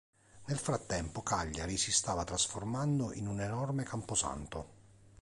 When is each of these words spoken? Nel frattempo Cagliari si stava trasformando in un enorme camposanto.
Nel 0.45 0.57
frattempo 0.57 1.21
Cagliari 1.21 1.77
si 1.77 1.91
stava 1.91 2.23
trasformando 2.23 3.13
in 3.13 3.27
un 3.27 3.39
enorme 3.39 3.83
camposanto. 3.83 4.69